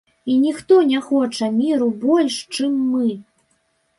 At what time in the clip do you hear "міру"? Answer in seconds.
1.59-1.89